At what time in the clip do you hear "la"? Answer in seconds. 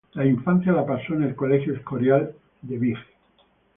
0.15-0.25, 0.71-0.83